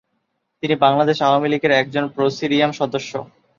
তিনি 0.63 0.75
বাংলাদেশ 0.85 1.17
আওয়ামী 1.21 1.47
লীগের 1.49 1.73
একজন 1.81 2.03
প্রেসিডিয়াম 2.15 2.71
সদস্য। 2.79 3.11